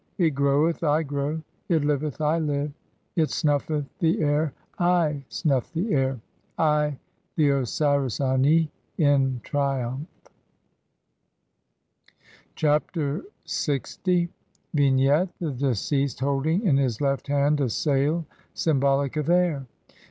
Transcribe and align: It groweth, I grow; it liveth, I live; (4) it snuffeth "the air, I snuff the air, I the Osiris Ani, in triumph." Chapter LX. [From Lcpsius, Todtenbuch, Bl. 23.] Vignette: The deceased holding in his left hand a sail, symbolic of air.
It 0.17 0.31
groweth, 0.31 0.83
I 0.83 1.03
grow; 1.03 1.43
it 1.69 1.83
liveth, 1.85 2.21
I 2.21 2.39
live; 2.39 2.73
(4) 3.17 3.23
it 3.23 3.29
snuffeth 3.29 3.85
"the 3.99 4.19
air, 4.21 4.51
I 4.79 5.23
snuff 5.29 5.71
the 5.73 5.93
air, 5.93 6.19
I 6.57 6.97
the 7.35 7.51
Osiris 7.51 8.19
Ani, 8.19 8.71
in 8.97 9.41
triumph." 9.43 10.07
Chapter 12.55 13.25
LX. 13.45 13.59
[From 13.61 13.75
Lcpsius, 13.75 13.97
Todtenbuch, 13.99 14.03
Bl. 14.03 14.73
23.] 14.73 14.73
Vignette: 14.73 15.29
The 15.39 15.51
deceased 15.51 16.19
holding 16.19 16.65
in 16.65 16.77
his 16.77 16.99
left 16.99 17.27
hand 17.27 17.61
a 17.61 17.69
sail, 17.69 18.25
symbolic 18.55 19.17
of 19.17 19.29
air. 19.29 19.67